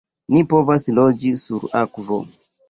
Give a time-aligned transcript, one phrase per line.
[0.35, 2.19] "Ni povas loĝi sur akvo!"